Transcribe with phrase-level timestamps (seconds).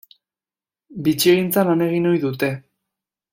[1.07, 2.51] Bitxigintzan lan egin ohi dute.